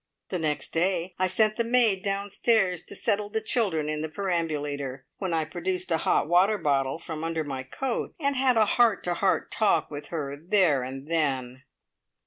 [0.29, 5.05] The next day I sent the maid downstairs to settle the children in the perambulator,
[5.17, 9.03] when I produced a hot water bottle from under my coat, and had a heart
[9.03, 11.61] to heart talk with her there and then.